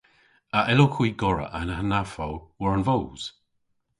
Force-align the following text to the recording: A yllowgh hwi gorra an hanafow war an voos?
A 0.57 0.59
yllowgh 0.71 0.97
hwi 0.97 1.09
gorra 1.21 1.47
an 1.59 1.69
hanafow 1.77 2.35
war 2.59 2.73
an 2.77 2.85
voos? 2.87 3.23